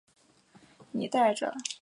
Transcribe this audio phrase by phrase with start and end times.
[0.03, 1.53] 其妹朱仲丽嫁王稼祥。